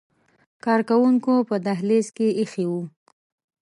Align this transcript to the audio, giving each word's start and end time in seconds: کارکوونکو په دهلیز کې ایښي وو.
کارکوونکو 0.65 1.33
په 1.49 1.55
دهلیز 1.65 2.07
کې 2.17 2.27
ایښي 2.39 2.65
وو. 2.71 2.81